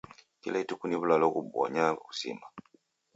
Kila 0.41 0.57
ituku 0.63 0.83
ni 0.87 0.95
w'ulalo 0.99 1.27
ghobonya 1.33 1.83
w'uzima. 1.99 2.47